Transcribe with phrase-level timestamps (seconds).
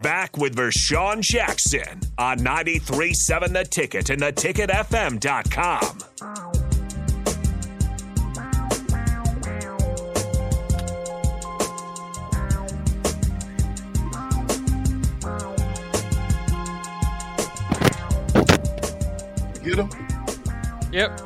[0.00, 5.98] Back with Vershawn Jackson on 93.7 The Ticket and theticketfm.com.
[19.64, 19.90] Get him?
[20.92, 21.20] Yep.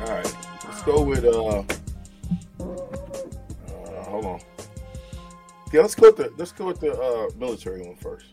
[0.00, 0.36] All right.
[0.64, 1.62] Let's go with uh,
[5.76, 8.28] Yeah, let's go with the let's go with the uh military one first.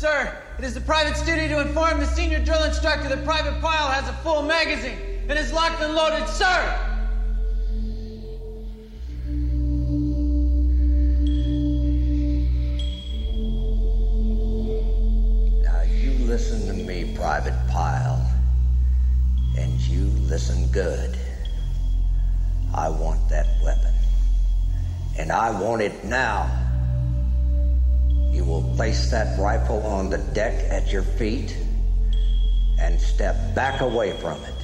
[0.00, 3.90] Sir, it is the private's duty to inform the senior drill instructor that Private Pyle
[3.90, 4.96] has a full magazine
[5.28, 6.46] and is locked and loaded, sir!
[15.62, 18.26] Now you listen to me, Private Pyle,
[19.58, 21.14] and you listen good.
[22.74, 23.92] I want that weapon,
[25.18, 26.69] and I want it now.
[28.30, 31.56] You will place that rifle on the deck at your feet
[32.78, 34.54] and step back away from it.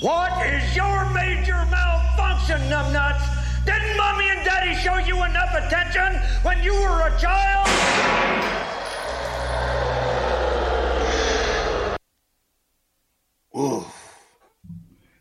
[0.00, 3.38] What is your major malfunction, numbnuts?
[3.66, 7.66] Didn't mommy and daddy show you enough attention when you were a child?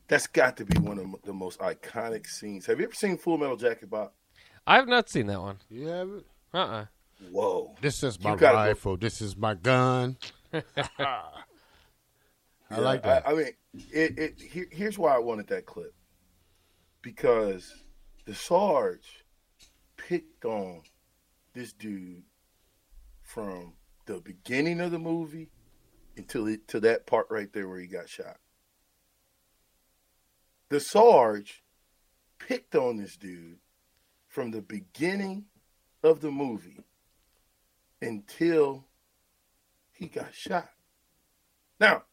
[0.08, 2.66] That's got to be one of the most iconic scenes.
[2.66, 4.12] Have you ever seen Full Metal Jacket, Bob?
[4.66, 5.58] I have not seen that one.
[5.70, 6.26] You have it?
[6.54, 6.86] Uh uh
[7.32, 7.76] Whoa.
[7.82, 8.98] This is my gotta go- rifle.
[8.98, 10.18] This is my gun.
[10.54, 10.62] I
[12.72, 13.28] Yeah, like that.
[13.28, 13.46] I, I mean,
[13.92, 15.94] it, it here, here's why I wanted that clip
[17.02, 17.74] because
[18.26, 19.26] the Sarge
[19.96, 20.82] picked on
[21.54, 22.24] this dude
[23.24, 23.74] from
[24.06, 25.50] the beginning of the movie
[26.18, 28.38] until it, to that part right there where he got shot.
[30.70, 31.64] The Sarge
[32.40, 33.60] picked on this dude
[34.28, 35.46] from the beginning
[36.04, 36.84] of the movie
[38.02, 38.86] until
[39.92, 40.70] he got shot.
[41.80, 42.04] Now,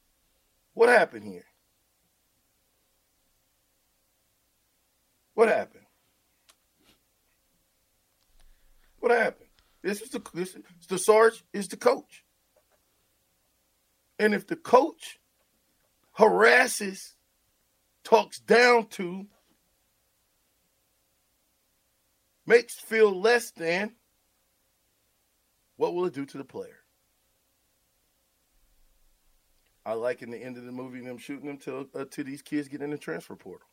[0.72, 1.44] what happened here?
[5.34, 5.84] What happened?
[9.00, 9.48] What happened?
[9.82, 12.24] This is the this is, the Sarge is the coach.
[14.18, 15.18] And if the coach
[16.12, 17.13] harasses,
[18.04, 19.26] talks down to,
[22.46, 23.92] makes feel less than,
[25.76, 26.78] what will it do to the player?
[29.86, 32.40] I like in the end of the movie them shooting them till uh, to these
[32.40, 33.68] kids get in the transfer portal.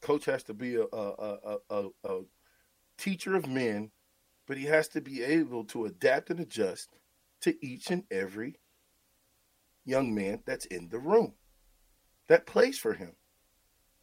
[0.00, 2.20] Coach has to be a a, a, a, a
[2.96, 3.90] teacher of men,
[4.46, 6.96] but he has to be able to adapt and adjust
[7.42, 8.56] to each and every
[9.84, 11.34] young man that's in the room
[12.28, 13.12] that plays for him.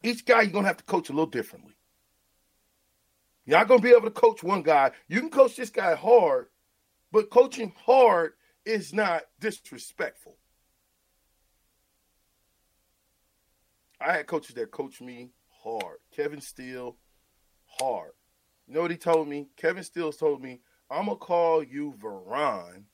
[0.02, 1.74] Each guy you're gonna have to coach a little differently.
[3.44, 4.92] You're not gonna be able to coach one guy.
[5.08, 6.48] You can coach this guy hard,
[7.12, 8.32] but coaching hard
[8.64, 10.36] is not disrespectful.
[14.00, 15.30] I had coaches that coached me
[15.62, 15.98] hard.
[16.14, 16.96] Kevin Steele,
[17.66, 18.12] hard.
[18.66, 19.48] You know what he told me?
[19.56, 22.84] Kevin Steele told me, I'm gonna call you Veron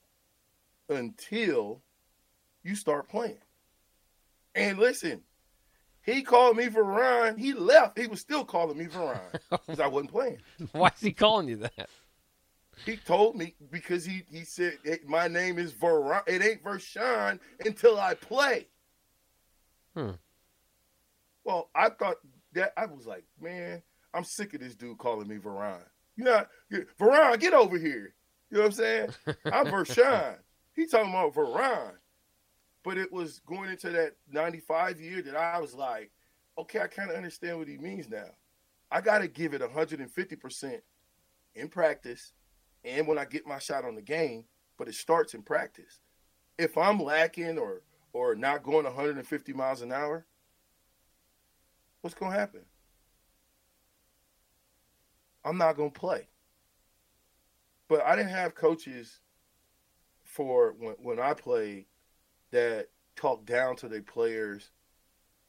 [0.88, 1.82] until
[2.62, 3.38] you start playing.
[4.56, 5.22] And listen,
[6.02, 7.38] he called me Veron.
[7.38, 7.98] He left.
[7.98, 9.20] He was still calling me Veron
[9.50, 10.38] because I wasn't playing.
[10.72, 11.88] Why is he calling you that?
[12.84, 16.22] He told me because he he said my name is Veron.
[16.26, 18.68] It ain't Vershawn until I play.
[19.94, 20.12] Hmm.
[21.44, 22.16] Well, I thought
[22.52, 23.82] that I was like, man,
[24.12, 25.82] I'm sick of this dude calling me Veron.
[26.16, 26.44] You know,
[26.98, 28.14] Veron, get over here.
[28.50, 29.08] You know what I'm saying?
[29.46, 30.36] I'm Vershawn.
[30.74, 31.92] He talking about Veron.
[32.86, 36.12] But it was going into that 95 year that I was like,
[36.56, 38.28] okay, I kind of understand what he means now.
[38.92, 40.80] I got to give it 150%
[41.56, 42.32] in practice
[42.84, 44.44] and when I get my shot on the game,
[44.78, 45.98] but it starts in practice.
[46.58, 50.24] If I'm lacking or or not going 150 miles an hour,
[52.02, 52.62] what's going to happen?
[55.44, 56.28] I'm not going to play.
[57.88, 59.22] But I didn't have coaches
[60.22, 61.86] for when, when I played
[62.50, 64.70] that talk down to their players,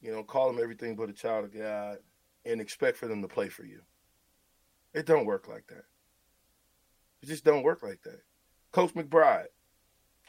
[0.02, 1.98] you know, call them everything but a child of God
[2.46, 3.82] and expect for them to play for you.
[4.94, 5.86] It don't work like that.
[7.22, 8.22] It just don't work like that.
[8.72, 9.48] Coach McBride,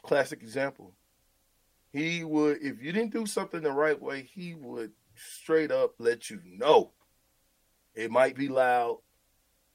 [0.03, 0.93] classic example.
[1.91, 6.29] He would, if you didn't do something the right way, he would straight up let
[6.29, 6.91] you know.
[7.95, 8.99] It might be loud.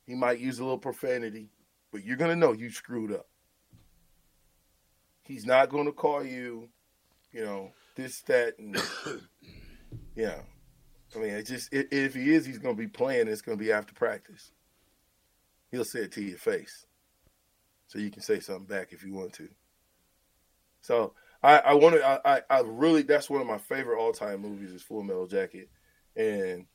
[0.07, 1.49] He might use a little profanity,
[1.93, 3.27] but you're gonna know you screwed up.
[5.23, 6.69] He's not gonna call you,
[7.35, 8.81] you know, this, that, and
[10.17, 10.39] yeah.
[11.15, 13.29] I mean, it just if he is, he's gonna be playing.
[13.29, 14.53] It's gonna be after practice.
[15.71, 16.87] He'll say it to your face,
[17.87, 19.49] so you can say something back if you want to.
[20.81, 22.29] So I, I want to.
[22.29, 23.03] I, I really.
[23.03, 25.69] That's one of my favorite all time movies is Full Metal Jacket,
[26.17, 26.67] and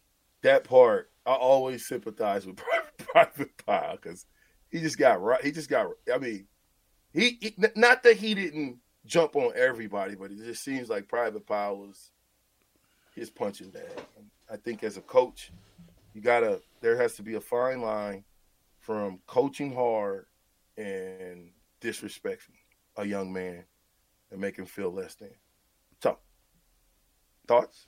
[0.41, 2.61] that part I always sympathize with
[2.97, 4.25] Private Pyle because
[4.69, 5.43] he just got right.
[5.43, 5.87] He just got.
[6.13, 6.47] I mean,
[7.11, 8.77] he, he, not that he didn't
[9.09, 12.11] jump on everybody, but it just seems like Private was
[13.15, 13.89] his punching bag.
[14.49, 15.51] I think as a coach,
[16.13, 16.61] you gotta.
[16.79, 18.23] There has to be a fine line
[18.79, 20.27] from coaching hard
[20.77, 21.51] and
[21.81, 22.55] disrespecting
[22.95, 23.65] a young man
[24.31, 25.31] and make him feel less than.
[26.01, 26.17] So,
[27.47, 27.87] thoughts?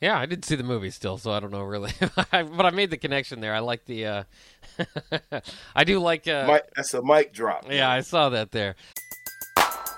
[0.00, 1.92] Yeah, I didn't see the movie still, so I don't know really.
[2.14, 3.54] but I made the connection there.
[3.54, 4.06] I like the.
[4.06, 4.24] Uh...
[5.74, 6.28] I do like.
[6.28, 6.44] Uh...
[6.46, 7.64] Mike, that's a mic drop.
[7.70, 8.76] Yeah, I saw that there.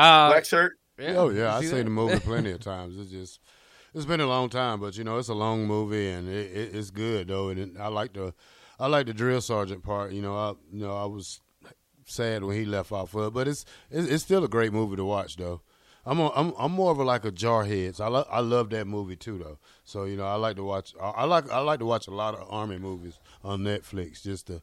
[0.00, 0.78] Uh, Black shirt.
[0.98, 2.98] Yeah, oh yeah, I've seen the movie plenty of times.
[2.98, 3.40] It's just
[3.94, 6.74] it's been a long time, but you know it's a long movie and it, it,
[6.74, 7.48] it's good though.
[7.48, 8.34] And it, I like the
[8.78, 10.12] I like the drill sergeant part.
[10.12, 11.40] You know, I you know I was
[12.06, 14.96] sad when he left off of it, but it's, it's it's still a great movie
[14.96, 15.62] to watch though.
[16.06, 17.96] I'm a, I'm I'm more of a like a jarhead.
[17.96, 19.58] So I lo- I love that movie too though.
[19.84, 22.10] So you know I like to watch I, I like I like to watch a
[22.10, 24.22] lot of army movies on Netflix.
[24.22, 24.62] Just to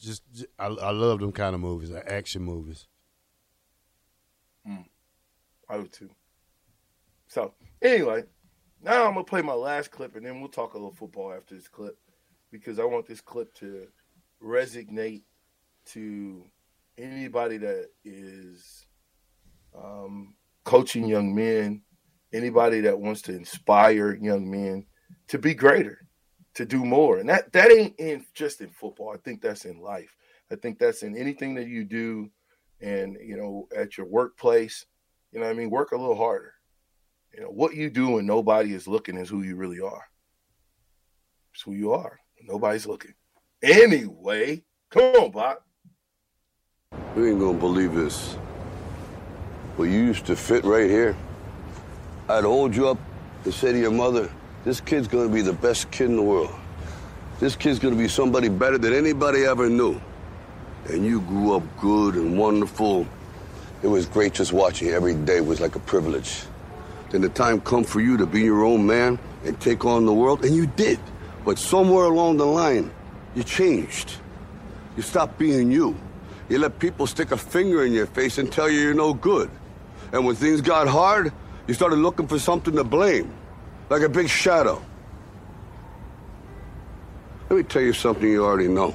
[0.00, 0.22] just,
[0.58, 2.86] I, I love them kind of movies, action movies.
[4.68, 4.84] Mm.
[5.68, 6.10] I do too.
[7.28, 8.24] So anyway,
[8.82, 11.54] now I'm gonna play my last clip and then we'll talk a little football after
[11.54, 11.96] this clip
[12.50, 13.86] because I want this clip to
[14.42, 15.22] resonate
[15.86, 16.44] to
[16.98, 18.86] anybody that is
[19.76, 21.82] um, coaching young men,
[22.32, 24.86] anybody that wants to inspire young men
[25.28, 26.06] to be greater,
[26.54, 27.18] to do more.
[27.18, 29.12] And that that ain't in just in football.
[29.14, 30.14] I think that's in life.
[30.50, 32.30] I think that's in anything that you do
[32.80, 34.86] and you know at your workplace.
[35.32, 35.70] You know I mean?
[35.70, 36.54] Work a little harder.
[37.34, 40.04] You know, what you do when nobody is looking is who you really are.
[41.54, 42.18] It's who you are.
[42.42, 43.14] Nobody's looking.
[43.62, 45.58] Anyway, come on, Bob.
[47.16, 48.36] You ain't gonna believe this.
[49.76, 51.16] But you used to fit right here.
[52.28, 52.98] I'd hold you up
[53.44, 54.30] and say to your mother,
[54.64, 56.54] this kid's gonna be the best kid in the world.
[57.38, 60.00] This kid's gonna be somebody better than anybody ever knew.
[60.88, 63.06] And you grew up good and wonderful.
[63.82, 66.42] It was great just watching you every day was like a privilege.
[67.10, 70.12] Then the time come for you to be your own man and take on the
[70.12, 70.98] world, and you did.
[71.44, 72.90] But somewhere along the line,
[73.34, 74.16] you changed.
[74.96, 75.96] You stopped being you.
[76.48, 79.50] You let people stick a finger in your face and tell you you're no good.
[80.12, 81.32] And when things got hard,
[81.66, 83.32] you started looking for something to blame,
[83.88, 84.82] like a big shadow.
[87.48, 88.94] Let me tell you something you already know.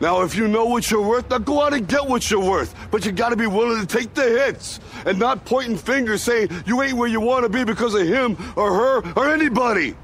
[0.00, 2.74] Now, if you know what you're worth, now go out and get what you're worth.
[2.90, 6.82] But you gotta be willing to take the hits and not pointing fingers saying you
[6.82, 9.94] ain't where you wanna be because of him or her or anybody.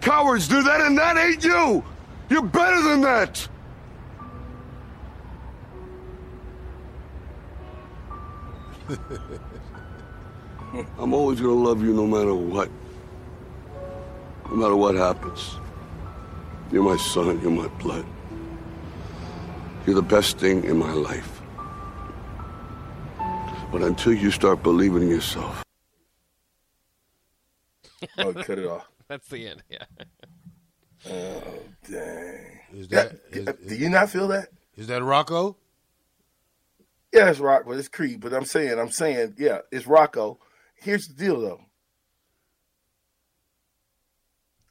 [0.00, 1.82] Cowards do that and that ain't you.
[2.28, 3.48] You're better than that.
[10.98, 12.68] I'm always gonna love you no matter what.
[14.50, 15.56] No matter what happens.
[16.70, 18.04] You're my son, you're my blood.
[19.86, 21.40] You're the best thing in my life.
[23.70, 25.62] But until you start believing in yourself,
[28.18, 28.86] Oh, cut it off.
[29.08, 29.62] That's the end.
[29.70, 29.84] Yeah.
[31.10, 31.42] Oh,
[31.90, 32.60] dang.
[32.74, 34.48] Is That- that is, do you not feel that?
[34.76, 35.56] is that Rocco?
[37.12, 38.20] Yeah, it's Rock, but it's Creed.
[38.20, 40.38] But I'm saying, I'm saying, yeah, it's Rocco.
[40.74, 41.60] Here's the deal, though.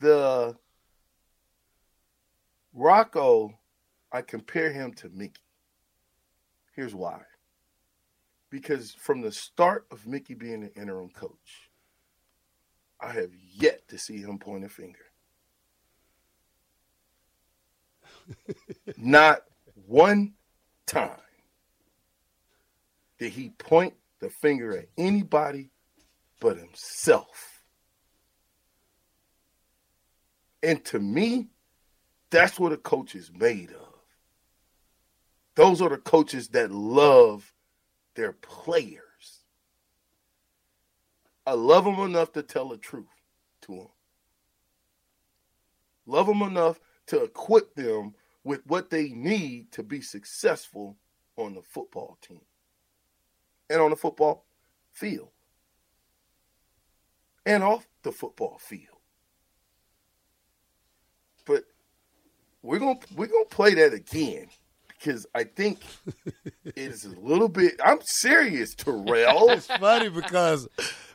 [0.02, 0.58] The
[2.74, 3.54] Rocco,
[4.14, 5.42] I compare him to Mickey.
[6.76, 7.22] Here's why.
[8.52, 11.70] Because from the start of Mickey being the interim coach,
[13.02, 15.00] I have yet to see him point a finger.
[18.98, 19.42] Not
[19.88, 20.34] one
[20.86, 21.10] time
[23.18, 25.72] did he point the finger at anybody
[26.40, 27.64] but himself.
[30.62, 31.48] And to me,
[32.30, 33.83] that's what a coach is made of.
[35.56, 37.54] Those are the coaches that love
[38.16, 39.44] their players.
[41.46, 43.06] I love them enough to tell the truth
[43.62, 43.88] to them.
[46.06, 50.98] Love them enough to equip them with what they need to be successful
[51.38, 52.42] on the football team
[53.70, 54.46] and on the football
[54.92, 55.30] field
[57.46, 58.88] and off the football field.
[61.46, 61.64] But
[62.62, 64.48] we're gonna we're gonna play that again
[65.04, 65.80] because I think
[66.64, 67.80] it's a little bit.
[67.84, 69.50] I'm serious, Terrell.
[69.50, 70.68] It's funny because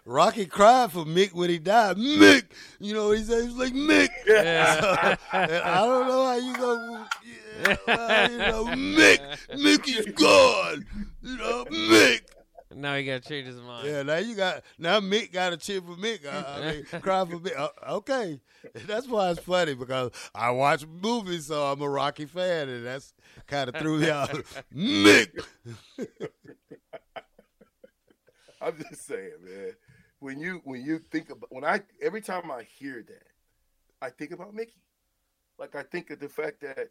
[0.04, 1.96] Rocky cried for Mick when he died.
[1.96, 2.44] Mick,
[2.80, 3.42] you know what he said?
[3.42, 4.08] He was like Mick.
[4.26, 5.16] Yeah.
[5.32, 7.06] and I don't know how you go.
[7.24, 10.84] Yeah, well, you know, Mick, Mickey's gone.
[11.22, 12.20] You know, Mick.
[12.74, 13.86] Now he got to change his mind.
[13.86, 16.26] Yeah, now you got now Mick got a cheer for Mick.
[16.26, 17.58] I, I mean, cry for Mick.
[17.58, 18.40] Uh, okay,
[18.86, 23.14] that's why it's funny because I watch movies, so I'm a Rocky fan, and that's
[23.46, 24.30] kind of threw me out.
[24.74, 25.44] Mick.
[28.60, 29.72] I'm just saying, man.
[30.20, 33.26] When you when you think about when I every time I hear that,
[34.02, 34.82] I think about Mickey.
[35.58, 36.88] Like I think of the fact that,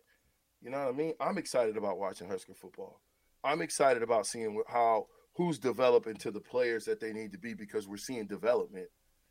[0.61, 1.13] you know what I mean.
[1.19, 3.01] I'm excited about watching Husker football.
[3.43, 5.07] I'm excited about seeing how
[5.38, 8.88] who's developing to the players that they need to be because we're seeing development,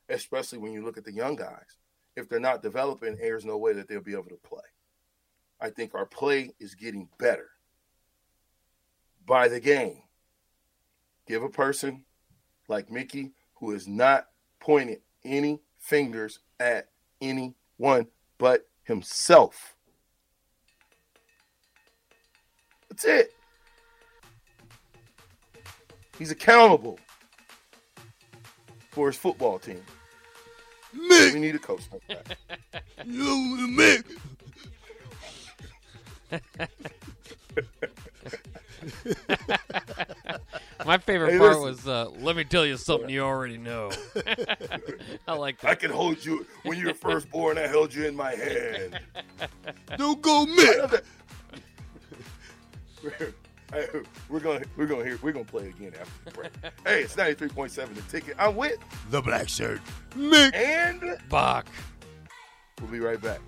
[0.09, 1.79] especially when you look at the young guys.
[2.15, 4.63] If they're not developing, there's no way that they'll be able to play.
[5.61, 7.49] I think our play is getting better
[9.27, 10.03] by the game.
[11.27, 12.05] Give a person
[12.69, 14.29] like Mickey who is not
[14.61, 16.89] pointing any fingers at
[17.21, 18.07] anyone
[18.39, 19.75] but himself.
[22.89, 23.36] That's it.
[26.19, 26.99] He's accountable
[28.91, 29.83] for his football team.
[30.95, 31.35] Mick.
[31.35, 32.37] We need a coach like that.
[33.05, 34.05] You, Mick.
[40.87, 43.91] My favorite Hey, part was, uh, let me tell you something you already know.
[45.29, 45.71] I like that.
[45.71, 47.59] I can hold you when you were first born.
[47.59, 48.99] I held you in my hand.
[49.97, 51.03] Don't go I Mick.
[53.73, 53.93] Love that.
[53.93, 56.53] Hey, we're gonna we're gonna hear we're gonna play again after the break.
[56.87, 57.95] hey, it's ninety three point seven.
[57.95, 58.37] The ticket.
[58.39, 58.79] I'm with
[59.11, 59.81] The black shirt.
[60.11, 60.55] Mick.
[60.55, 61.67] and Bach.
[62.81, 63.41] we'll be right back.